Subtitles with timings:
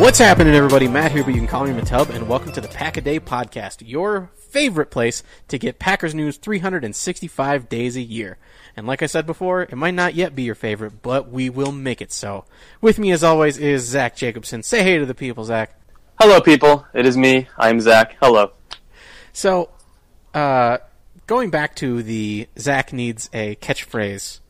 [0.00, 0.88] What's happening, everybody?
[0.88, 3.20] Matt here, but you can call me Matub, and welcome to the Pack a Day
[3.20, 8.38] Podcast, your favorite place to get Packers news 365 days a year.
[8.74, 11.70] And like I said before, it might not yet be your favorite, but we will
[11.70, 12.46] make it so.
[12.80, 14.62] With me, as always, is Zach Jacobson.
[14.62, 15.78] Say hey to the people, Zach.
[16.18, 16.86] Hello, people.
[16.94, 17.48] It is me.
[17.58, 18.16] I'm Zach.
[18.22, 18.52] Hello.
[19.34, 19.68] So,
[20.32, 20.78] uh,
[21.26, 24.40] going back to the Zach needs a catchphrase.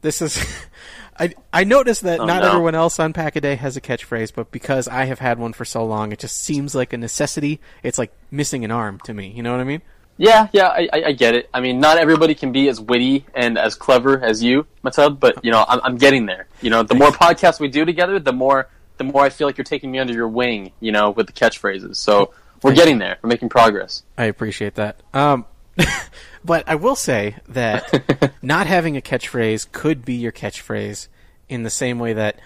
[0.00, 0.44] This is.
[1.18, 2.48] I, I noticed that Oh, not no.
[2.50, 5.52] everyone else on Pack a Day has a catchphrase, but because I have had one
[5.52, 7.60] for so long, it just seems like a necessity.
[7.82, 9.28] It's like missing an arm to me.
[9.34, 9.82] You know what I mean?
[10.16, 11.50] Yeah, yeah, I, I, I get it.
[11.52, 15.44] I mean, not everybody can be as witty and as clever as you, Matub, but
[15.44, 16.46] you know, I'm, I'm getting there.
[16.60, 19.56] You know, the more podcasts we do together, the more the more I feel like
[19.58, 20.70] you're taking me under your wing.
[20.78, 21.96] You know, with the catchphrases.
[21.96, 22.32] So
[22.62, 23.18] we're getting there.
[23.22, 24.04] We're making progress.
[24.16, 25.00] I appreciate that.
[25.12, 25.46] Um,
[26.44, 31.08] but I will say that not having a catchphrase could be your catchphrase
[31.48, 32.38] in the same way that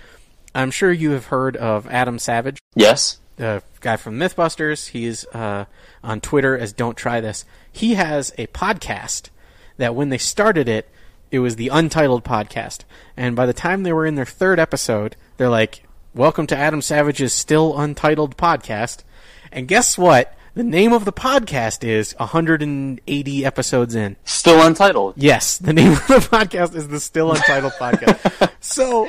[0.55, 3.19] I'm sure you have heard of Adam Savage, Yes.
[3.37, 4.89] the guy from Mythbusters.
[4.89, 5.67] He's uh,
[6.03, 7.45] on Twitter as Don't Try This.
[7.71, 9.29] He has a podcast
[9.77, 10.89] that when they started it,
[11.31, 12.81] it was the Untitled Podcast.
[13.17, 15.85] And by the time they were in their third episode, they're like,
[16.15, 19.05] Welcome to Adam Savage's Still Untitled Podcast.
[19.53, 20.35] And guess what?
[20.59, 24.17] The name of the podcast is 180 episodes in.
[24.25, 25.15] Still untitled.
[25.17, 28.51] Yes, the name of the podcast is the Still Untitled Podcast.
[28.59, 29.09] So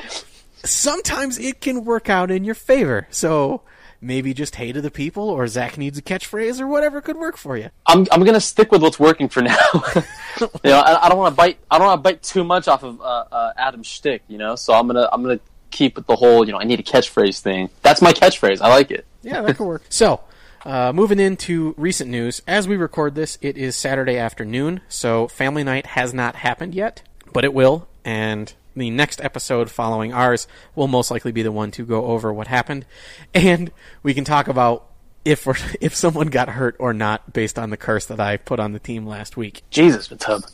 [0.62, 3.08] sometimes it can work out in your favor.
[3.10, 3.62] So
[4.00, 7.36] maybe just hey to the people, or Zach needs a catchphrase, or whatever could work
[7.36, 7.70] for you.
[7.84, 9.56] I'm I'm gonna stick with what's working for now.
[10.40, 11.58] you know, I, I don't want to bite.
[11.68, 14.22] I don't want to bite too much off of uh, uh, Adam's shtick.
[14.28, 15.40] You know, so I'm gonna I'm gonna
[15.72, 16.46] keep the whole.
[16.46, 17.70] You know, I need a catchphrase thing.
[17.82, 18.60] That's my catchphrase.
[18.60, 19.04] I like it.
[19.22, 19.82] Yeah, that could work.
[19.88, 20.20] So,
[20.64, 25.64] uh, moving into recent news, as we record this, it is Saturday afternoon, so family
[25.64, 30.88] night has not happened yet, but it will, and the next episode following ours will
[30.88, 32.84] most likely be the one to go over what happened,
[33.34, 33.70] and
[34.02, 34.86] we can talk about
[35.24, 35.46] if
[35.80, 38.78] if someone got hurt or not based on the curse that I put on the
[38.78, 39.62] team last week.
[39.70, 40.44] Jesus, Matub.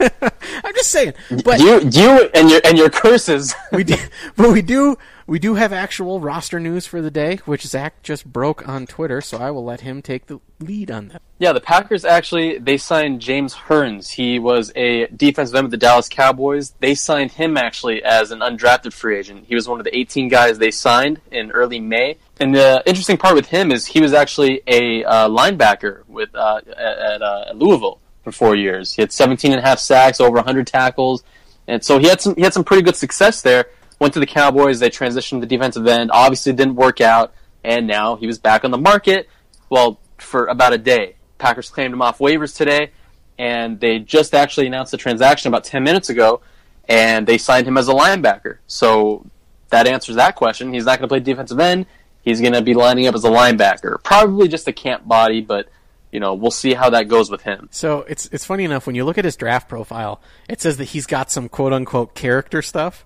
[0.00, 3.54] I'm just saying, but you you and your and your curses.
[3.72, 3.96] we do,
[4.36, 8.26] but we do we do have actual roster news for the day, which Zach just
[8.26, 11.22] broke on Twitter, so I will let him take the lead on that.
[11.38, 14.12] Yeah, the Packers actually they signed James Hearns.
[14.12, 16.74] He was a defensive end with the Dallas Cowboys.
[16.80, 19.46] They signed him actually as an undrafted free agent.
[19.46, 22.18] He was one of the 18 guys they signed in early May.
[22.40, 26.60] And the interesting part with him is he was actually a uh, linebacker with uh,
[26.76, 28.92] at, uh, Louisville for four years.
[28.92, 31.22] He had 17 and a half sacks, over 100 tackles,
[31.66, 33.66] and so he had some he had some pretty good success there.
[33.98, 34.80] Went to the Cowboys.
[34.80, 36.10] They transitioned to defensive end.
[36.12, 39.28] Obviously, didn't work out, and now he was back on the market.
[39.70, 41.16] Well, for about a day.
[41.38, 42.92] Packers claimed him off waivers today,
[43.38, 46.40] and they just actually announced the transaction about ten minutes ago,
[46.88, 48.58] and they signed him as a linebacker.
[48.66, 49.26] So
[49.70, 50.72] that answers that question.
[50.72, 51.86] He's not going to play defensive end.
[52.22, 55.68] He's going to be lining up as a linebacker, probably just a camp body, but
[56.10, 57.68] you know we'll see how that goes with him.
[57.70, 60.84] So it's it's funny enough when you look at his draft profile, it says that
[60.84, 63.04] he's got some quote unquote character stuff.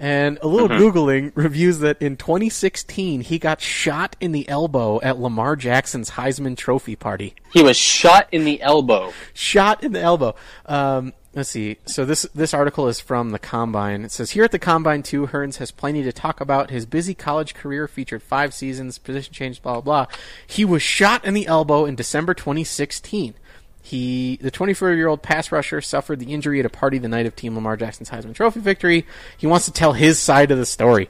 [0.00, 5.18] And a little googling reviews that in 2016 he got shot in the elbow at
[5.18, 7.34] Lamar Jackson's Heisman Trophy party.
[7.52, 9.12] He was shot in the elbow.
[9.34, 10.34] Shot in the elbow.
[10.64, 11.76] Um, let's see.
[11.84, 14.02] So this this article is from the Combine.
[14.02, 16.70] It says here at the Combine too, Hearns has plenty to talk about.
[16.70, 20.16] His busy college career featured five seasons, position change, blah blah blah.
[20.46, 23.34] He was shot in the elbow in December 2016.
[23.82, 27.26] He, the 24 year old pass rusher, suffered the injury at a party the night
[27.26, 29.06] of Team Lamar Jackson's Heisman Trophy victory.
[29.36, 31.08] He wants to tell his side of the story.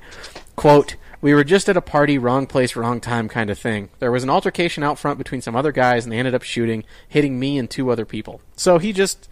[0.56, 3.90] Quote, we were just at a party, wrong place, wrong time kind of thing.
[3.98, 6.84] There was an altercation out front between some other guys, and they ended up shooting,
[7.08, 8.40] hitting me and two other people.
[8.56, 9.28] So he just,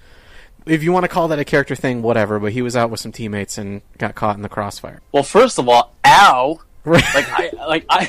[0.67, 3.01] if you want to call that a character thing, whatever, but he was out with
[3.01, 5.01] some teammates and got caught in the crossfire.
[5.13, 6.61] Well, first of all, ow!
[6.85, 8.09] Like I, like I,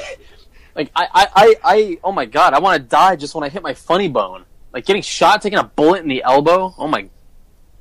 [0.75, 2.53] like I, I, I, I oh my god!
[2.53, 4.45] I want to die just when I hit my funny bone.
[4.73, 6.73] Like getting shot, taking a bullet in the elbow.
[6.77, 7.09] Oh my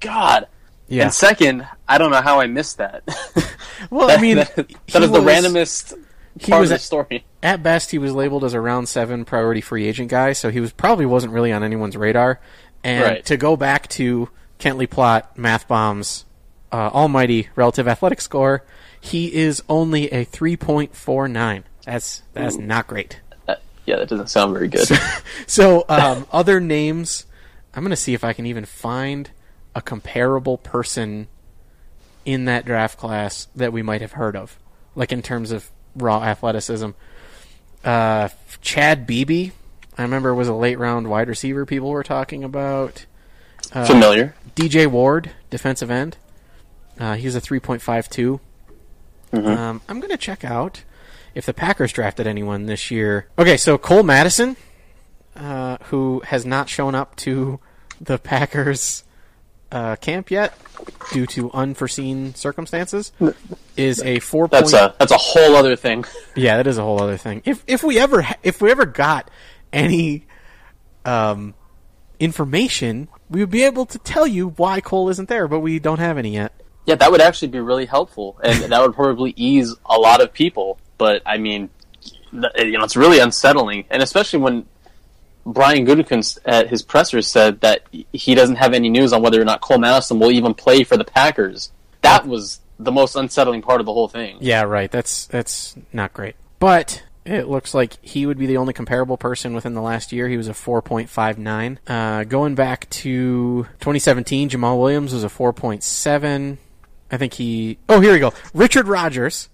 [0.01, 0.47] god!
[0.89, 1.05] Yeah.
[1.05, 3.03] And second, I don't know how I missed that.
[3.91, 5.95] Well, I mean, that, that the was- randomest
[6.41, 7.25] he part was of the story.
[7.45, 10.59] at best he was labeled as a round seven priority free agent guy, so he
[10.59, 12.41] was probably wasn't really on anyone's radar.
[12.83, 13.25] And Right.
[13.27, 16.25] to go back to Kent Lee Platte, Math Bombs,
[16.73, 18.65] uh, almighty relative athletic score,
[19.01, 21.63] he is only a three point four nine.
[21.85, 23.21] That's that's not great.
[23.89, 24.89] Uh, yeah, that doesn't sound very good.
[25.47, 27.27] So um, other names,
[27.75, 29.31] I'm gonna see if I can even find
[29.75, 31.29] a comparable person
[32.25, 34.59] in that draft class that we might have heard of,
[34.95, 36.91] like in terms of raw athleticism.
[37.85, 38.29] Uh,
[38.61, 39.51] Chad Beebe,
[39.97, 43.07] I remember was a late round wide receiver people were talking about.
[43.87, 44.35] Familiar.
[44.57, 46.17] DJ Ward, defensive end.
[46.99, 48.41] Uh, he's a 3.52.
[49.33, 50.83] Um, I'm going to check out
[51.39, 53.29] if the Packers drafted anyone this year.
[53.39, 54.57] Okay, so Cole Madison,
[55.37, 57.61] uh, who has not shown up to
[58.01, 59.05] the Packers
[59.71, 60.59] uh, camp yet
[61.13, 63.13] due to unforeseen circumstances,
[63.77, 64.49] is a four.
[64.49, 66.05] That's point, a that's a whole other thing.
[66.35, 67.43] yeah, that is a whole other thing.
[67.45, 69.31] If if we ever if we ever got
[69.73, 70.27] any
[71.05, 71.55] um,
[72.19, 76.01] information, we would be able to tell you why Cole isn't there, but we don't
[76.01, 76.53] have any yet.
[76.85, 80.33] Yeah, that would actually be really helpful, and that would probably ease a lot of
[80.33, 80.81] people.
[80.99, 81.71] But I mean,
[82.33, 82.51] you know,
[82.85, 84.67] it's really unsettling, and especially when
[85.47, 89.45] Brian Gutekunst at his presser said that he doesn't have any news on whether or
[89.45, 91.73] not Cole Madison will even play for the Packers.
[92.03, 94.39] That was the most unsettling part of the whole thing.
[94.41, 94.91] Yeah, right.
[94.91, 96.37] That's that's not great.
[96.59, 100.29] But it looks like he would be the only comparable person within the last year.
[100.29, 101.79] He was a 4.59.
[101.87, 106.59] Uh, going back to 2017, Jamaal Williams was a 4.7.
[107.11, 107.79] I think he.
[107.89, 108.33] Oh, here we go.
[108.55, 109.49] Richard Rodgers,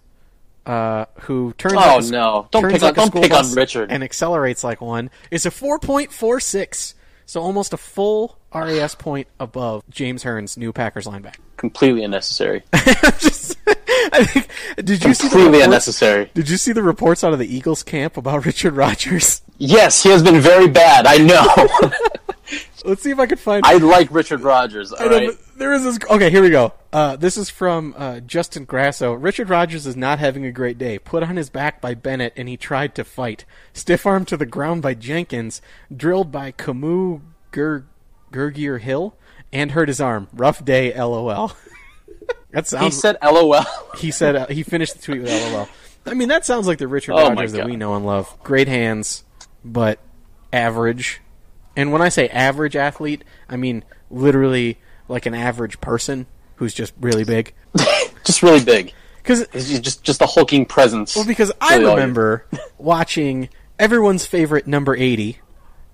[0.66, 2.49] uh, who turns Oh, like a no.
[2.50, 3.90] Don't turns pick on- like a don't pick on Richard.
[3.93, 6.94] and accelerates like one, is a 4.46.
[7.26, 11.37] So almost a full RAS point above James Hearns, new Packers linebacker.
[11.56, 12.62] Completely unnecessary.
[13.19, 13.56] Just-
[14.12, 14.49] I think,
[14.84, 16.31] did you see the Completely unnecessary.
[16.34, 19.41] Did you see the reports out of the Eagles camp about Richard Rodgers?
[19.58, 21.06] Yes, he has been very bad.
[21.06, 21.98] I know.
[22.84, 23.64] Let's see if I can find.
[23.64, 24.93] I like Richard Rodgers.
[24.93, 25.31] All know, right.
[25.56, 25.98] there is this.
[26.10, 26.74] Okay, here we go.
[26.93, 29.14] Uh, this is from uh, Justin Grasso.
[29.14, 30.98] Richard Rodgers is not having a great day.
[30.98, 33.46] Put on his back by Bennett, and he tried to fight.
[33.72, 35.62] Stiff arm to the ground by Jenkins.
[35.94, 37.22] Drilled by Camus
[37.55, 37.86] Ger-
[38.31, 39.17] Grugier-Hill,
[39.50, 40.29] and hurt his arm.
[40.34, 40.93] Rough day.
[40.94, 41.56] LOL.
[42.50, 42.84] that sounds.
[42.84, 43.64] He said LOL.
[43.96, 45.69] He said uh, he finished the tweet with LOL.
[46.06, 48.36] I mean, that sounds like the Richard Oh my Rodgers that we know and love.
[48.43, 49.24] Great hands,
[49.64, 49.98] but
[50.53, 51.22] average.
[51.76, 54.78] And when I say average athlete, I mean literally
[55.08, 56.26] like an average person
[56.56, 57.52] who's just really big.
[58.24, 58.93] just really big.
[59.19, 59.46] Because
[59.81, 61.16] just just a hulking presence.
[61.16, 62.46] well, because I Really remember
[62.78, 65.38] watching everyone's favorite number eighty,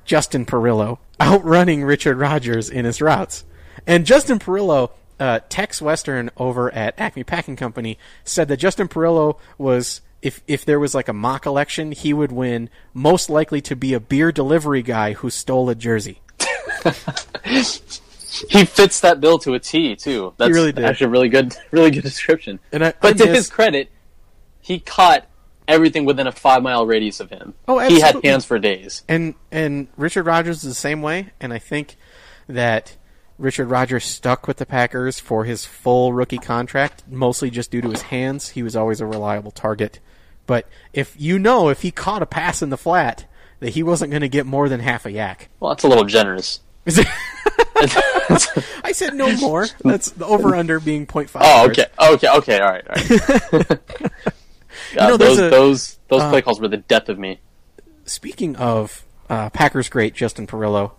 [0.04, 3.44] Justin Perillo, outrunning Richard Rodgers in his routes.
[3.86, 9.38] And Justin Perillo, uh, Tex Western over at Acme Packing Company, said that Justin Perillo
[9.56, 13.74] was if if there was like a mock election, he would win, most likely to
[13.76, 16.20] be a beer delivery guy who stole a jersey.
[18.48, 20.32] He fits that bill to a T too.
[20.36, 20.84] That's really did.
[20.84, 22.60] actually a really good, really good description.
[22.72, 23.90] And I- but I to his credit,
[24.60, 25.26] he caught
[25.66, 27.54] everything within a five mile radius of him.
[27.66, 27.96] Oh, absolutely.
[27.96, 29.02] he had hands for days.
[29.08, 31.96] And and Richard Rodgers is the same way, and I think
[32.48, 32.96] that
[33.36, 37.90] Richard Rodgers stuck with the Packers for his full rookie contract, mostly just due to
[37.90, 38.50] his hands.
[38.50, 39.98] He was always a reliable target.
[40.50, 43.24] But if you know if he caught a pass in the flat,
[43.60, 45.46] that he wasn't going to get more than half a YAC.
[45.60, 46.58] Well, that's a little generous.
[46.88, 47.04] I
[48.92, 49.68] said no more.
[49.84, 51.40] That's the over under being 0.5.
[51.40, 51.78] Oh, yards.
[51.78, 52.58] okay, okay, okay.
[52.58, 53.78] All right, all right.
[54.92, 57.38] God, know, those a- uh, those those play calls were the death of me.
[58.04, 60.94] Speaking of uh, Packers great Justin Perillo,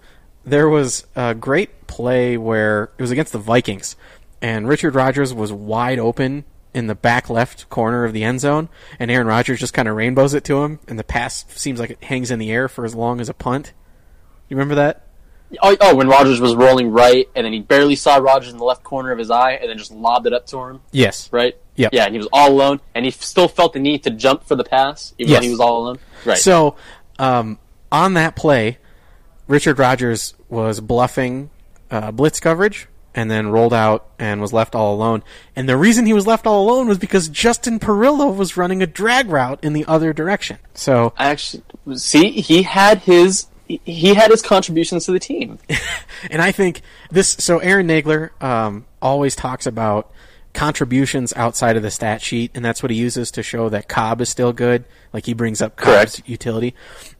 [0.45, 3.97] there was a great play where it was against the Vikings,
[4.41, 8.69] and Richard Rodgers was wide open in the back left corner of the end zone,
[8.99, 11.89] and Aaron Rodgers just kind of rainbows it to him, and the pass seems like
[11.91, 13.73] it hangs in the air for as long as a punt.
[14.49, 15.07] You remember that?
[15.61, 18.63] Oh, oh, when Rodgers was rolling right, and then he barely saw Rodgers in the
[18.63, 20.81] left corner of his eye, and then just lobbed it up to him.
[20.91, 21.27] Yes.
[21.31, 21.57] Right?
[21.75, 24.55] Yeah, and he was all alone, and he still felt the need to jump for
[24.55, 25.39] the pass, even Yes.
[25.39, 25.99] though he was all alone.
[26.23, 26.37] Right.
[26.37, 26.75] So,
[27.17, 27.57] um,
[27.91, 28.77] on that play,
[29.47, 31.49] Richard Rodgers was bluffing
[31.89, 35.23] uh, blitz coverage and then rolled out and was left all alone.
[35.55, 38.87] And the reason he was left all alone was because Justin Perillo was running a
[38.87, 40.57] drag route in the other direction.
[40.73, 41.63] So, I actually
[41.95, 45.59] see he had his he- had his contributions to the team.
[46.31, 47.29] and I think this.
[47.39, 50.11] So Aaron Nagler um, always talks about
[50.53, 54.21] contributions outside of the stat sheet, and that's what he uses to show that Cobb
[54.21, 54.83] is still good.
[55.13, 56.29] Like he brings up Cobb's Correct.
[56.29, 56.75] utility,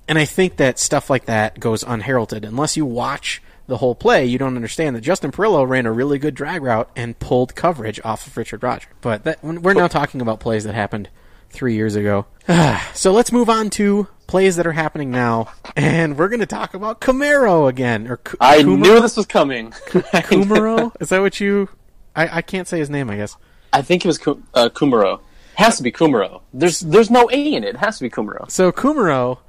[0.07, 4.25] and I think that stuff like that goes unheralded unless you watch the whole play.
[4.25, 7.99] You don't understand that Justin Perillo ran a really good drag route and pulled coverage
[8.03, 8.89] off of Richard Rodgers.
[9.01, 11.09] But that, we're now talking about plays that happened
[11.49, 12.25] three years ago.
[12.93, 16.73] so let's move on to plays that are happening now, and we're going to talk
[16.73, 18.07] about Camaro again.
[18.07, 18.79] Or Ku- I Kumerow?
[18.79, 19.71] knew this was coming.
[19.71, 20.93] Kumerow?
[21.01, 21.69] Is that what you?
[22.15, 23.09] I, I can't say his name.
[23.09, 23.35] I guess.
[23.73, 24.19] I think it was
[24.53, 25.21] uh, Kumerow.
[25.55, 26.41] Has to be Kumerow.
[26.53, 27.69] There's there's no A in it.
[27.75, 28.49] It has to be Kumerow.
[28.49, 29.39] So Kumerow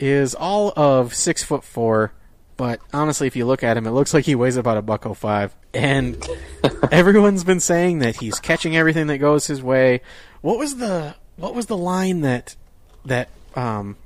[0.00, 2.12] is all of six foot four,
[2.58, 5.06] but honestly, if you look at him, it looks like he weighs about a buck
[5.06, 5.54] oh five.
[5.72, 6.22] And
[6.92, 10.02] everyone's been saying that he's catching everything that goes his way.
[10.42, 12.56] What was the what was the line that
[13.06, 13.96] that um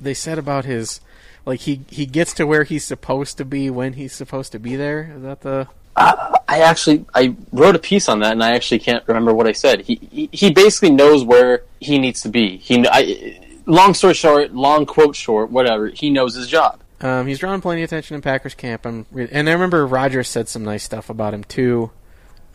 [0.00, 1.00] they said about his
[1.44, 4.74] like he he gets to where he's supposed to be when he's supposed to be
[4.74, 5.12] there?
[5.14, 9.06] Is that the I actually I wrote a piece on that, and I actually can't
[9.06, 9.82] remember what I said.
[9.82, 12.56] He he, he basically knows where he needs to be.
[12.56, 15.88] He I, long story short, long quote short, whatever.
[15.88, 16.80] He knows his job.
[17.00, 18.86] Um, he's drawn plenty of attention in Packers camp.
[18.86, 21.90] I'm re- and I remember Rodgers said some nice stuff about him too.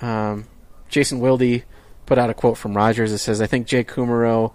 [0.01, 0.47] Um,
[0.89, 1.63] Jason Wilde
[2.05, 4.53] put out a quote from Rodgers that says, "I think Jake Kumerow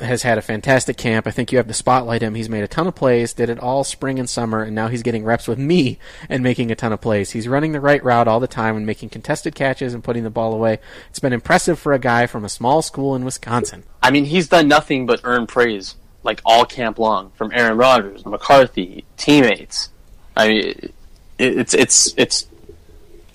[0.00, 1.26] has had a fantastic camp.
[1.26, 2.34] I think you have to spotlight him.
[2.34, 5.02] He's made a ton of plays, did it all spring and summer, and now he's
[5.02, 5.98] getting reps with me
[6.28, 7.32] and making a ton of plays.
[7.32, 10.30] He's running the right route all the time and making contested catches and putting the
[10.30, 10.78] ball away.
[11.10, 14.48] It's been impressive for a guy from a small school in Wisconsin." I mean, he's
[14.48, 19.90] done nothing but earn praise like all camp long from Aaron Rodgers, McCarthy, teammates.
[20.36, 20.92] I mean, it,
[21.38, 22.46] it's it's it's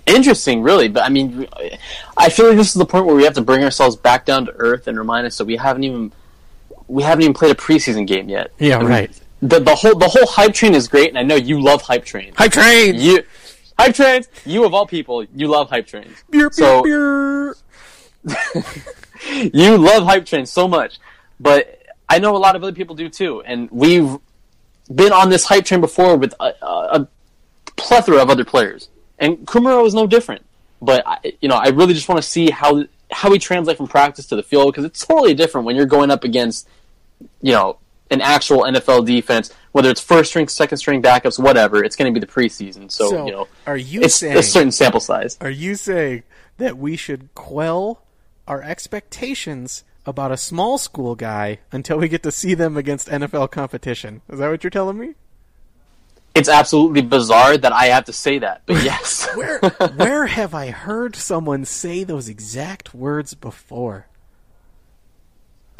[0.05, 0.87] interesting, really.
[0.87, 1.47] But I mean,
[2.17, 4.45] I feel like this is the point where we have to bring ourselves back down
[4.45, 6.11] to earth and remind us that we haven't even
[6.87, 8.51] we haven't even played a preseason game yet.
[8.59, 9.21] Yeah, I mean, right.
[9.41, 12.05] The the whole the whole hype train is great, and I know you love hype
[12.05, 12.35] trains.
[12.37, 12.95] Hype train.
[12.95, 13.23] You
[13.77, 14.27] hype trains.
[14.45, 16.23] You of all people, you love hype trains.
[16.29, 17.55] Beer, beer, So- beer.
[19.53, 20.97] you love hype trains so much,
[21.39, 24.17] but I know a lot of other people do too, and we've
[24.93, 26.67] been on this hype train before with a, a,
[27.01, 27.07] a
[27.75, 30.45] plethora of other players, and Kumerow is no different.
[30.81, 33.87] But I, you know, I really just want to see how how we translate from
[33.87, 36.67] practice to the field because it's totally different when you're going up against
[37.41, 37.77] you know
[38.11, 41.83] an actual NFL defense, whether it's first string, second string backups, whatever.
[41.83, 44.43] It's going to be the preseason, so, So, you know, are you it's saying a
[44.43, 45.37] certain sample size.
[45.41, 46.23] Are you saying
[46.57, 48.03] that we should quell
[48.47, 53.51] our expectations about a small school guy until we get to see them against NFL
[53.51, 54.21] competition?
[54.29, 55.15] Is that what you're telling me?
[56.35, 59.27] It's absolutely bizarre that I have to say that, but yes.
[59.35, 59.59] Where
[59.95, 64.07] where have I heard someone say those exact words before?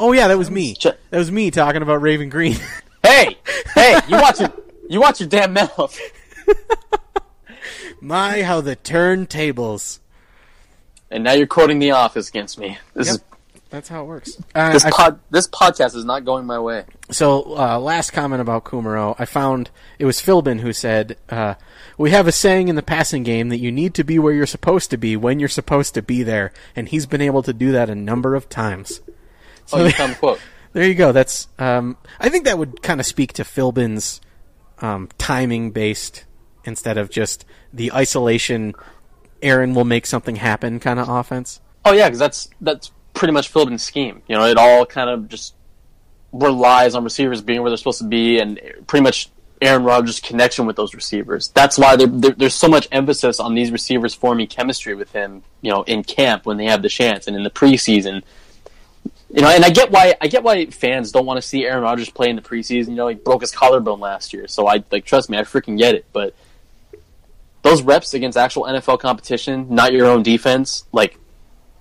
[0.00, 0.76] Oh yeah, that was me.
[0.82, 2.56] That was me talking about Raven Greene.
[3.02, 3.36] Hey,
[3.74, 4.52] hey, you watch your
[4.88, 5.98] you watch your damn mouth.
[8.00, 9.98] My how the turntables.
[11.10, 12.78] And now you're quoting The Office against me.
[12.94, 13.14] This Yep.
[13.16, 13.22] is
[13.76, 14.38] That's how it works.
[14.54, 16.84] Uh, this I- this podcast is not going my way.
[17.10, 19.14] So, uh, last comment about Kumerow.
[19.18, 19.68] I found
[19.98, 21.56] it was Philbin who said, uh,
[21.98, 24.46] We have a saying in the passing game that you need to be where you're
[24.46, 26.54] supposed to be when you're supposed to be there.
[26.74, 29.02] And he's been able to do that a number of times.
[29.74, 30.40] Oh, you found the quote.
[30.72, 31.12] There you go.
[31.12, 34.22] That's, um, I think that would kind of speak to Philbin's
[34.80, 36.24] um, timing based
[36.64, 38.74] instead of just the isolation,
[39.42, 41.60] Aaron will make something happen kind of offense.
[41.84, 44.22] Oh yeah, because that's that's pretty much Philbin's scheme.
[44.28, 45.54] You know, it all kind of just
[46.32, 49.30] relies on receivers being where they're supposed to be, and pretty much
[49.60, 51.48] Aaron Rodgers' connection with those receivers.
[51.48, 55.42] That's why there, there, there's so much emphasis on these receivers forming chemistry with him,
[55.62, 58.22] you know, in camp when they have the chance and in the preseason.
[59.30, 61.82] You know, and I get why I get why fans don't want to see Aaron
[61.82, 62.90] Rodgers play in the preseason.
[62.90, 65.76] You know, he broke his collarbone last year, so I like trust me, I freaking
[65.76, 66.04] get it.
[66.12, 66.34] But
[67.62, 71.18] those reps against actual NFL competition, not your own defense, like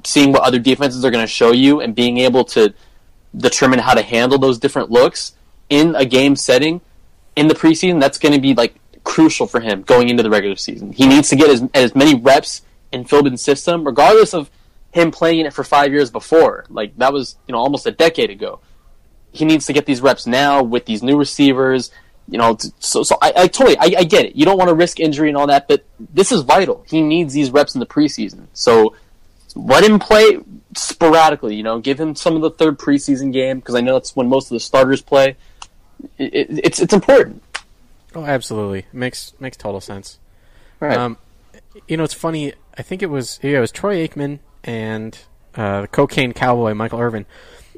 [0.05, 2.74] seeing what other defenses are going to show you and being able to
[3.35, 5.33] determine how to handle those different looks
[5.69, 6.81] in a game setting
[7.35, 10.55] in the preseason, that's going to be like crucial for him going into the regular
[10.55, 10.91] season.
[10.91, 14.50] He needs to get as, as many reps in Philbin's system, regardless of
[14.91, 16.65] him playing in it for five years before.
[16.69, 18.59] Like that was you know almost a decade ago.
[19.31, 21.91] He needs to get these reps now with these new receivers.
[22.27, 24.35] You know, so so I, I totally I, I get it.
[24.35, 26.83] You don't want to risk injury and all that, but this is vital.
[26.88, 28.47] He needs these reps in the preseason.
[28.53, 28.95] So
[29.55, 30.38] let him play
[30.75, 31.55] sporadically.
[31.55, 34.27] You know, give him some of the third preseason game because I know that's when
[34.29, 35.35] most of the starters play.
[36.17, 37.41] It, it, it's it's important.
[38.13, 38.85] Oh, absolutely.
[38.93, 40.19] Makes makes total sense.
[40.79, 40.97] Right.
[40.97, 41.17] Um,
[41.88, 42.53] you know, it's funny.
[42.77, 45.17] I think it was yeah, it was Troy Aikman and
[45.55, 47.25] uh, the cocaine cowboy Michael Irvin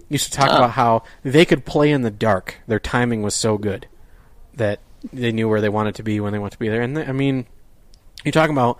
[0.09, 0.57] used to talk Ah.
[0.57, 2.55] about how they could play in the dark.
[2.67, 3.87] Their timing was so good
[4.55, 4.79] that
[5.13, 6.81] they knew where they wanted to be when they wanted to be there.
[6.81, 7.45] And I mean,
[8.23, 8.79] you're talking about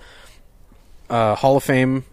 [1.10, 2.06] uh, Hall of Fame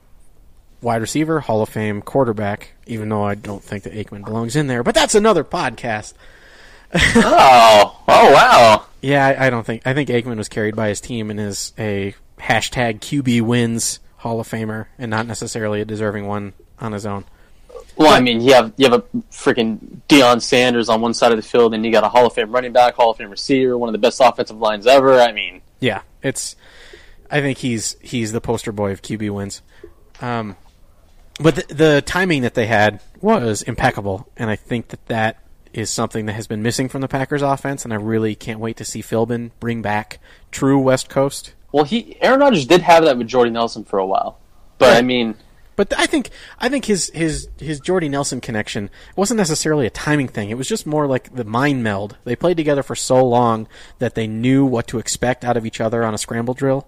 [0.85, 2.73] wide receiver, Hall of Fame quarterback.
[2.87, 6.15] Even though I don't think that Aikman belongs in there, but that's another podcast.
[6.95, 8.87] oh, oh wow.
[9.01, 9.83] Yeah, I, I don't think.
[9.87, 14.41] I think Aikman was carried by his team and is a hashtag QB wins Hall
[14.41, 17.25] of Famer, and not necessarily a deserving one on his own.
[17.97, 21.37] Well, I mean, you have you have a freaking Deion Sanders on one side of
[21.37, 23.77] the field, and you got a Hall of Fame running back, Hall of Fame receiver,
[23.77, 25.21] one of the best offensive lines ever.
[25.21, 26.57] I mean, Yeah, it's.
[27.31, 29.63] I think he's he's the poster boy of QB wins.
[30.23, 30.57] Um,
[31.41, 35.39] but the, the timing that they had was impeccable, and I think that that
[35.73, 38.77] is something that has been missing from the Packers offense, and I really can't wait
[38.77, 40.21] to see Philbin bring back
[40.53, 41.55] true West Coast.
[41.73, 44.39] well, he Aaron Rodgers did have that with Jordy Nelson for a while,
[44.79, 45.35] but I mean,
[45.77, 50.29] But I think I think his his his Jordy Nelson connection wasn't necessarily a timing
[50.29, 50.51] thing.
[50.51, 52.17] It was just more like the mind meld.
[52.23, 53.67] They played together for so long
[53.99, 56.87] that they knew what to expect out of each other on a scramble drill.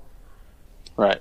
[0.96, 1.20] right.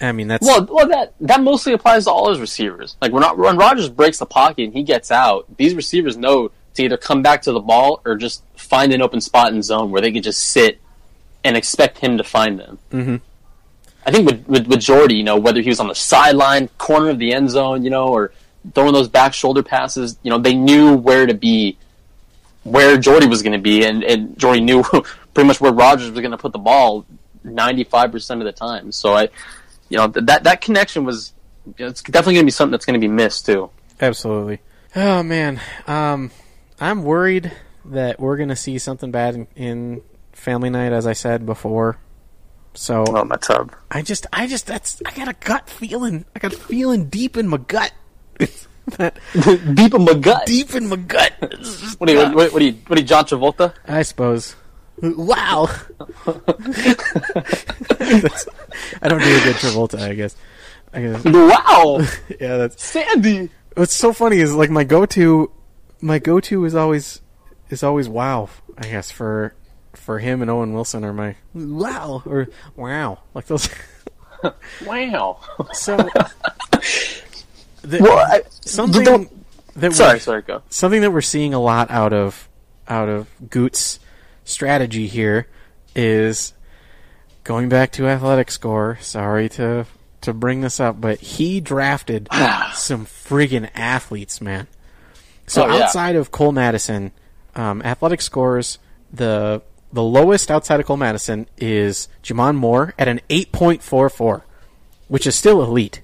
[0.00, 2.96] I mean, that's Well, well, that that mostly applies to all his receivers.
[3.00, 6.82] Like when when Rodgers breaks the pocket and he gets out, these receivers know to
[6.82, 10.00] either come back to the ball or just find an open spot in zone where
[10.00, 10.80] they can just sit
[11.44, 12.78] and expect him to find them.
[12.92, 13.16] Mm-hmm.
[14.06, 17.10] I think with, with with Jordy, you know, whether he was on the sideline, corner
[17.10, 18.32] of the end zone, you know, or
[18.74, 21.76] throwing those back shoulder passes, you know, they knew where to be,
[22.62, 24.82] where Jordy was going to be, and and Jordy knew
[25.34, 27.04] pretty much where Rodgers was going to put the ball
[27.44, 28.90] ninety five percent of the time.
[28.92, 29.28] So I
[29.90, 31.34] you know that that connection was
[31.76, 33.70] it's definitely going to be something that's going to be missed too.
[34.00, 34.60] absolutely.
[34.96, 36.30] Oh man, um,
[36.80, 37.52] I'm worried
[37.84, 41.98] that we're gonna see something bad in, in Family Night, as I said before.
[42.74, 43.72] So Oh Matub.
[43.90, 46.24] I just, I just, that's, I got a gut feeling.
[46.34, 47.92] I got a feeling deep in my gut.
[48.96, 49.18] that
[49.74, 50.46] Deep in my gut.
[50.46, 51.32] deep in my gut.
[51.98, 52.34] What are you?
[52.34, 52.72] What, what are you?
[52.86, 53.74] What are you, John Travolta?
[53.86, 54.56] I suppose.
[55.02, 55.68] Wow.
[59.00, 60.36] I don't do a good Travolta, I guess.
[60.92, 61.24] I guess.
[61.24, 62.00] Wow,
[62.40, 63.48] Yeah, that's Sandy.
[63.76, 65.50] what's so funny is like my go-to,
[66.00, 67.20] my go-to is always
[67.70, 68.48] is always wow.
[68.76, 69.54] I guess for
[69.94, 73.68] for him and Owen Wilson are my wow or wow like those.
[74.86, 75.38] Wow.
[75.74, 75.98] So
[77.82, 79.30] the, Well, I, something don't-
[79.76, 80.62] that sorry, sorry, go.
[80.70, 82.48] something that we're seeing a lot out of
[82.88, 84.00] out of Goot's
[84.50, 85.46] strategy here
[85.94, 86.52] is
[87.44, 88.98] going back to athletic score.
[89.00, 89.86] Sorry to
[90.22, 92.28] to bring this up, but he drafted
[92.74, 94.66] some friggin' athletes, man.
[95.46, 95.84] So Oh, yeah.
[95.84, 97.12] outside of Cole Madison,
[97.56, 98.78] um, athletic scores
[99.12, 104.08] the the lowest outside of Cole Madison is J'Mon Moore at an eight point four
[104.08, 104.44] four,
[105.08, 106.02] which is still elite.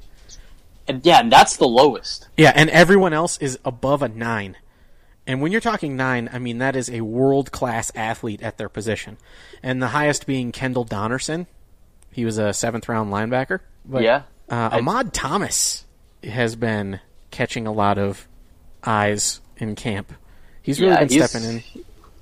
[0.89, 2.29] And yeah, and that's the lowest.
[2.37, 4.57] Yeah, and everyone else is above a nine.
[5.27, 8.69] And when you're talking nine, I mean that is a world class athlete at their
[8.69, 9.19] position.
[9.63, 11.47] And the highest being Kendall Donnerson.
[12.13, 13.61] He was a seventh round linebacker.
[13.85, 14.23] But, Yeah.
[14.49, 15.85] Uh, Ahmad Thomas
[16.23, 17.01] has been
[17.33, 18.29] catching a lot of
[18.85, 20.13] eyes in camp.
[20.63, 21.63] He's really Yeah, been he's- stepping in.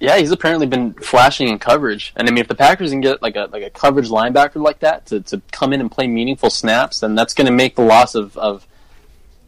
[0.01, 2.13] Yeah, he's apparently been flashing in coverage.
[2.17, 4.81] And I mean, if the Packers can get like a like a coverage linebacker like
[4.81, 7.83] that to, to come in and play meaningful snaps, then that's going to make the
[7.85, 8.67] loss of, of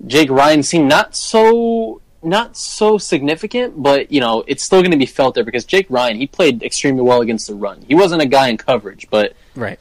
[0.07, 3.83] Jake Ryan seem not so not so significant.
[3.83, 6.63] But you know, it's still going to be felt there because Jake Ryan he played
[6.63, 7.83] extremely well against the run.
[7.87, 9.79] He wasn't a guy in coverage, but Right.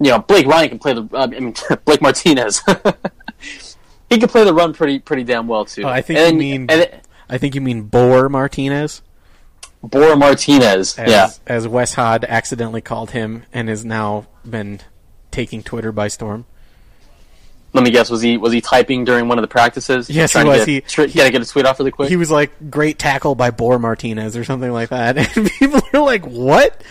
[0.00, 1.08] you know, Blake Ryan can play the.
[1.12, 2.62] uh, I mean, Blake Martinez.
[4.10, 5.82] he can play the run pretty pretty damn well too.
[5.84, 9.02] Oh, I think And- you mean it- I think you mean Boer Martinez.
[9.82, 10.96] Bor Martinez.
[10.98, 11.28] as, yeah.
[11.46, 14.80] as Wes Hod accidentally called him and has now been
[15.32, 16.46] taking Twitter by storm.
[17.76, 18.10] Let me guess.
[18.10, 20.10] Was he was he typing during one of the practices?
[20.10, 20.58] Yes, he to was.
[20.64, 22.08] Get, He- tr- gotta get a tweet off really quick.
[22.08, 26.00] He was like, "Great tackle by Bor Martinez" or something like that, and people were
[26.00, 26.82] like, "What?"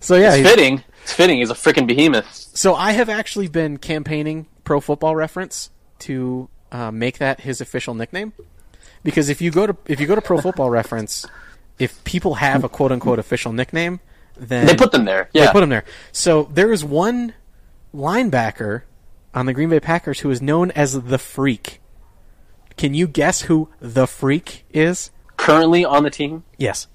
[0.00, 0.82] So yeah, it's fitting.
[1.04, 1.38] It's fitting.
[1.38, 2.26] He's a freaking behemoth.
[2.54, 7.94] So I have actually been campaigning Pro Football Reference to uh, make that his official
[7.94, 8.32] nickname,
[9.02, 11.26] because if you go to if you go to Pro Football Reference,
[11.78, 14.00] if people have a quote unquote official nickname,
[14.38, 15.28] then They put them there.
[15.34, 15.46] Yeah.
[15.46, 15.84] they put him there.
[16.12, 17.34] So there is one
[17.94, 18.82] linebacker
[19.34, 21.80] on the Green Bay Packers who is known as the Freak.
[22.76, 25.10] Can you guess who the Freak is?
[25.36, 26.44] Currently on the team.
[26.58, 26.86] Yes,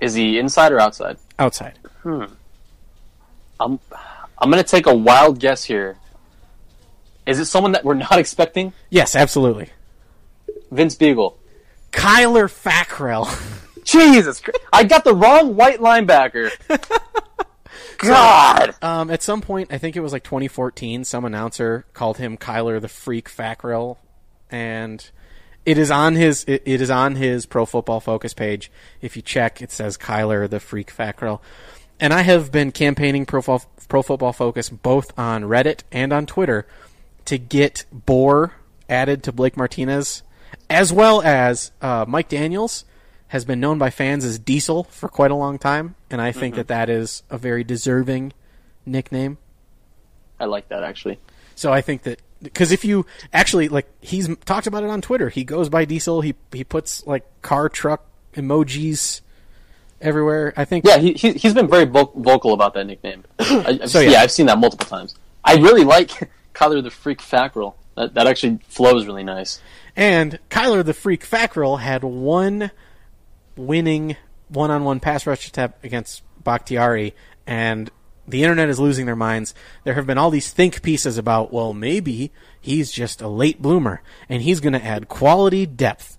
[0.00, 1.18] Is he inside or outside?
[1.38, 1.78] outside.
[2.02, 2.24] Hmm.
[3.58, 3.78] I'm
[4.38, 5.96] I'm gonna take a wild guess here.
[7.26, 8.72] Is it someone that we're not expecting?
[8.88, 9.68] Yes, absolutely.
[10.70, 11.34] Vince Biegel.
[11.92, 13.26] Kyler Fackrell.
[13.84, 14.58] Jesus, Christ.
[14.72, 16.50] I got the wrong white linebacker.
[18.02, 18.74] God.
[18.82, 22.80] Um, at some point, I think it was like 2014, some announcer called him Kyler
[22.80, 23.98] the Freak Fackrell,
[24.50, 25.10] and
[25.66, 28.70] it is on his it, it is on his Pro Football Focus page.
[29.00, 31.40] If you check, it says Kyler the Freak Fackrell.
[31.98, 36.24] And I have been campaigning Pro, Fo- Pro Football Focus both on Reddit and on
[36.24, 36.66] Twitter
[37.26, 38.54] to get Boar
[38.88, 40.22] added to Blake Martinez,
[40.70, 42.84] as well as uh, Mike Daniels
[43.30, 46.54] has been known by fans as Diesel for quite a long time, and I think
[46.54, 46.58] mm-hmm.
[46.58, 48.32] that that is a very deserving
[48.84, 49.38] nickname.
[50.40, 51.20] I like that actually.
[51.54, 55.28] So I think that because if you actually like, he's talked about it on Twitter.
[55.28, 56.22] He goes by Diesel.
[56.22, 59.20] He he puts like car truck emojis
[60.00, 60.52] everywhere.
[60.56, 63.22] I think Yeah, he, he he's been very vo- vocal about that nickname.
[63.38, 64.10] I, So, yeah.
[64.10, 64.22] yeah.
[64.22, 65.14] I've seen that multiple times.
[65.44, 66.10] I really like
[66.54, 67.74] Kyler the Freak Fackrell.
[67.94, 69.60] That that actually flows really nice.
[69.94, 72.72] And Kyler the Freak Fackrell had one
[73.66, 74.16] winning
[74.48, 77.14] one on one pass rush attempt against Bakhtiari,
[77.46, 77.90] and
[78.26, 79.54] the internet is losing their minds.
[79.84, 84.02] There have been all these think pieces about, well, maybe he's just a late bloomer
[84.28, 86.16] and he's going to add quality depth.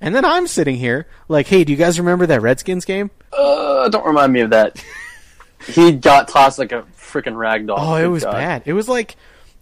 [0.00, 3.10] And then I'm sitting here like, hey, do you guys remember that Redskins game?
[3.32, 4.82] Uh, don't remind me of that.
[5.66, 7.78] he got tossed like a freaking rag doll.
[7.78, 8.32] Oh, it was God.
[8.32, 8.62] bad.
[8.64, 9.16] It was like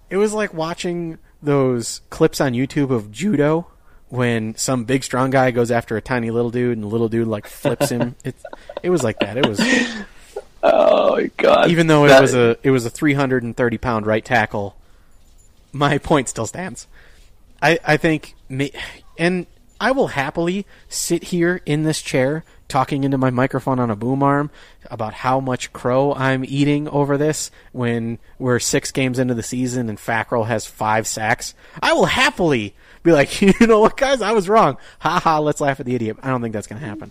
[0.09, 3.67] it was like watching those clips on YouTube of judo
[4.11, 7.27] when some big strong guy goes after a tiny little dude and the little dude
[7.29, 8.15] like flips him.
[8.25, 8.35] it
[8.83, 9.37] it was like that.
[9.39, 9.59] It was
[10.63, 11.71] Oh my god!
[11.71, 14.77] even though it That- was a it was a 330 pound right tackle.
[15.73, 16.87] My point still stands.
[17.63, 18.67] I I think ma-
[19.19, 19.47] and
[19.81, 24.23] I will happily sit here in this chair talking into my microphone on a boom
[24.23, 24.51] arm
[24.91, 29.89] about how much crow I'm eating over this when we're six games into the season
[29.89, 31.55] and Fackrell has five sacks.
[31.83, 34.79] I will happily be like, you know what, guys, I was wrong.
[35.01, 36.19] Ha ha, let's laugh at the idiot.
[36.23, 37.11] I don't think that's going to happen.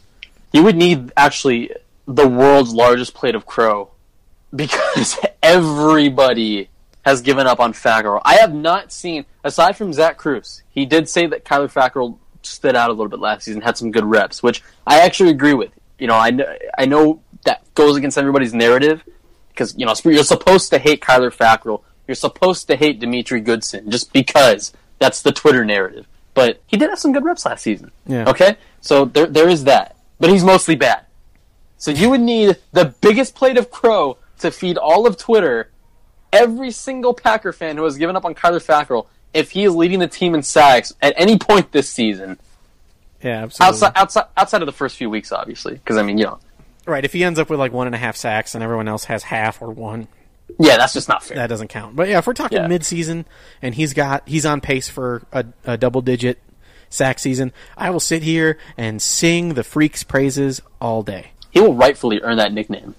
[0.52, 1.72] you would need actually
[2.08, 3.92] the world's largest plate of crow
[4.56, 6.70] because everybody
[7.04, 8.22] has given up on Fackrell.
[8.26, 12.76] I have not seen, aside from Zach Kruse, he did say that Kyler Fackrell stood
[12.76, 15.72] out a little bit last season, had some good reps, which I actually agree with.
[15.98, 16.46] You know, I know,
[16.78, 19.04] I know that goes against everybody's narrative
[19.50, 23.92] because you know you're supposed to hate Kyler Fackrell, you're supposed to hate Demetri Goodson
[23.92, 26.08] just because that's the Twitter narrative.
[26.34, 27.92] But he did have some good reps last season.
[28.06, 28.30] Yeah.
[28.30, 31.02] Okay, so there there is that, but he's mostly bad.
[31.78, 35.70] So you would need the biggest plate of crow to feed all of Twitter,
[36.32, 40.00] every single Packer fan who has given up on Kyler Fackrell, if he is leading
[40.00, 42.38] the team in sacks at any point this season,
[43.24, 43.68] Yeah, absolutely.
[43.88, 46.40] outside outside outside of the first few weeks, obviously, because I mean, you know,
[46.86, 49.06] Right, if he ends up with like one and a half sacks and everyone else
[49.06, 50.08] has half or one,
[50.58, 51.38] yeah, that's just not fair.
[51.38, 51.96] that doesn't count.
[51.96, 52.68] But yeah, if we're talking Yeah.
[52.68, 53.26] mid-season
[53.62, 56.40] and he's got he's on pace for a, a double-digit
[56.90, 61.32] sack season, I will sit here and sing the freaks' praises all day.
[61.52, 62.96] he will rightfully earn that nickname,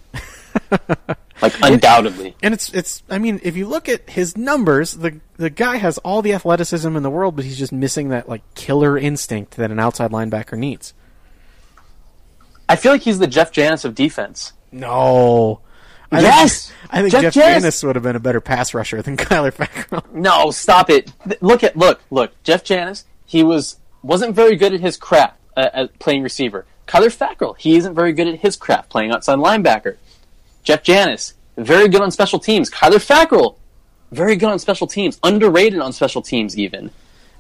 [1.42, 2.36] like undoubtedly.
[2.42, 5.98] And it's it's I mean, if you look at his numbers, the the guy has
[5.98, 9.70] all the athleticism in the world, but he's just missing that like killer instinct that
[9.70, 10.94] an outside linebacker needs.
[12.68, 14.52] I feel like he's the Jeff Janis of defense.
[14.70, 15.60] No.
[16.12, 16.68] I Yes!
[16.68, 20.12] think, I think Jeff Janis would have been a better pass rusher than Kyler Fackrell.
[20.12, 21.12] No, stop it.
[21.40, 22.32] Look at look look.
[22.42, 26.66] Jeff Janis, he was wasn't very good at his craft uh, at playing receiver.
[26.88, 29.96] Kyler Fackrell, he isn't very good at his craft playing outside linebacker.
[30.64, 32.68] Jeff Janis, very good on special teams.
[32.70, 33.54] Kyler Fackrell,
[34.10, 36.90] very good on special teams, underrated on special teams even.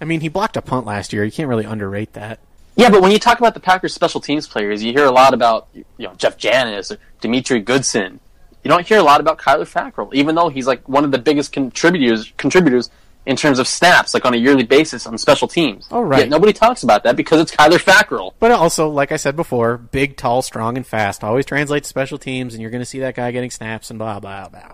[0.00, 1.24] I mean, he blocked a punt last year.
[1.24, 2.38] You can't really underrate that.
[2.76, 5.34] Yeah, but when you talk about the Packers special teams players, you hear a lot
[5.34, 8.20] about you know Jeff Janis or Demetri Goodson.
[8.62, 11.18] You don't hear a lot about Kyler Fackrell, even though he's like one of the
[11.18, 12.90] biggest contributors contributors
[13.26, 15.86] in terms of snaps, like on a yearly basis on special teams.
[15.90, 16.20] Oh, right.
[16.20, 18.32] Yet nobody talks about that because it's Kyler Fackrell.
[18.38, 22.18] But also, like I said before, big, tall, strong, and fast always translates to special
[22.18, 24.72] teams, and you're going to see that guy getting snaps and blah blah blah.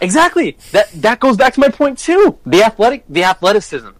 [0.00, 0.56] Exactly.
[0.72, 2.38] That that goes back to my point too.
[2.44, 3.90] The athletic, the athleticism,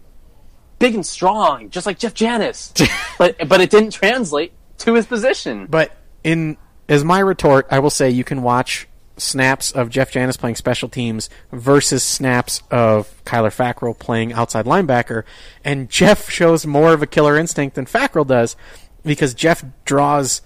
[0.78, 2.72] big and strong, just like Jeff Janis.
[3.18, 5.66] but but it didn't translate to his position.
[5.66, 6.56] But in
[6.88, 10.88] as my retort, I will say you can watch snaps of Jeff Janis playing special
[10.88, 15.24] teams versus snaps of Kyler Fackrell playing outside linebacker,
[15.64, 18.56] and Jeff shows more of a killer instinct than Fackrell does
[19.04, 20.42] because Jeff draws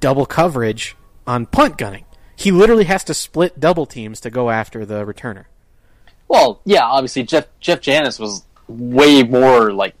[0.00, 2.04] double coverage on punt gunning.
[2.36, 5.44] He literally has to split double teams to go after the returner.
[6.28, 9.94] Well, yeah, obviously Jeff Jeff Janis was way more like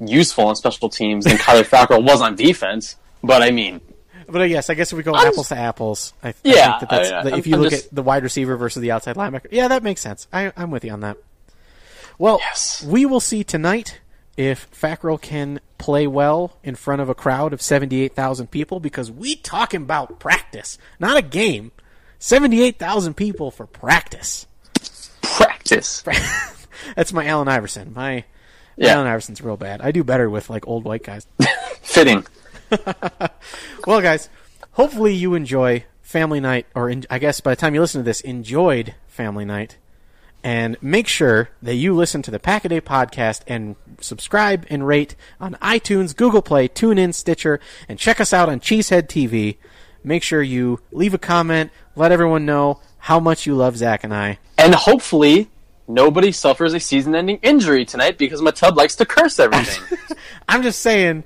[0.00, 2.96] useful on special teams than Kyler Fackrell was on defense.
[3.22, 3.80] But I mean,
[4.28, 6.78] But uh, yes, I guess if we go I'm apples to apples, I, I Yeah,
[6.78, 8.90] think that that's, I- if you I'm look just- at the wide receiver versus the
[8.90, 10.26] outside linebacker, yeah, that makes sense.
[10.32, 11.16] I, I'm with you on that.
[12.18, 12.84] Well, Yes.
[12.86, 14.00] we will see tonight
[14.36, 19.36] if Fackrell can play well in front of a crowd of 78,000 people because we
[19.36, 21.72] talking about practice, not a game.
[22.18, 24.46] 78,000 people for practice.
[25.22, 26.02] practice.
[26.96, 27.92] That's my Allen Iverson.
[27.94, 28.24] My
[28.76, 28.94] Yeah.
[28.94, 29.80] Allen Iverson's real bad.
[29.82, 31.26] I do better with like old white guys.
[31.82, 32.26] Fitting.
[33.86, 34.28] Well, guys,
[34.72, 38.04] hopefully you enjoy family night, or in, I guess by the time you listen to
[38.04, 39.78] this, enjoyed family night.
[40.42, 44.86] And make sure that you listen to the Pack a Day podcast and subscribe and
[44.86, 49.56] rate on iTunes, Google Play, TuneIn, Stitcher, and check us out on Cheesehead TV.
[50.02, 54.14] Make sure you leave a comment, let everyone know how much you love Zach and
[54.14, 54.38] I.
[54.58, 55.48] And hopefully
[55.86, 59.98] nobody suffers a season-ending injury tonight because Matub likes to curse everything.
[60.48, 61.24] I'm just saying,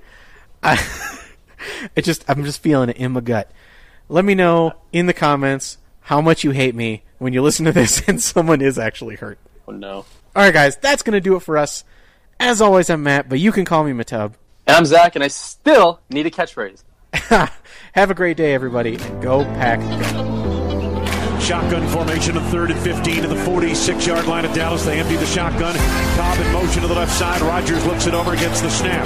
[0.62, 0.76] I,
[1.96, 3.50] it just I'm just feeling it in my gut.
[4.08, 7.72] Let me know in the comments how much you hate me when you listen to
[7.72, 9.38] this and someone is actually hurt.
[9.68, 10.04] oh no.
[10.36, 11.84] All right, guys, that's gonna do it for us.
[12.38, 14.34] As always, I'm Matt, but you can call me Matub.
[14.66, 16.82] And I'm Zach, and I still need a catchphrase.
[17.92, 19.80] Have a great day, everybody, and go pack.
[20.14, 20.29] Go.
[21.50, 24.84] Shotgun formation of third and 15 to the 46 yard line of Dallas.
[24.84, 25.74] They empty the shotgun.
[26.14, 27.40] Cobb in motion to the left side.
[27.40, 29.04] Rodgers looks it over, gets the snap.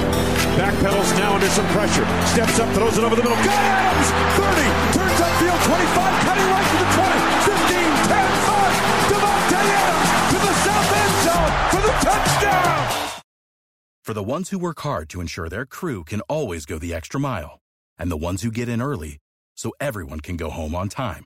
[0.53, 2.05] Backpedals now under some pressure.
[2.27, 3.35] Steps up, throws it over the middle.
[3.37, 4.09] Got Adams!
[4.37, 4.61] 30,
[4.93, 7.17] turns upfield, 25, cutting right to the 20,
[7.49, 7.81] 15,
[8.13, 9.09] 10, 5.
[9.09, 13.21] Davante Adams to the south end zone for the touchdown!
[14.03, 17.19] For the ones who work hard to ensure their crew can always go the extra
[17.19, 17.57] mile,
[17.97, 19.17] and the ones who get in early
[19.55, 21.25] so everyone can go home on time,